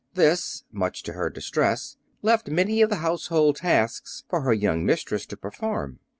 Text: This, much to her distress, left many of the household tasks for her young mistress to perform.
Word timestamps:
This, 0.15 0.63
much 0.71 1.03
to 1.03 1.13
her 1.13 1.29
distress, 1.29 1.95
left 2.23 2.49
many 2.49 2.81
of 2.81 2.89
the 2.89 2.95
household 3.05 3.57
tasks 3.57 4.23
for 4.27 4.41
her 4.41 4.51
young 4.53 4.83
mistress 4.83 5.27
to 5.27 5.37
perform. 5.37 5.99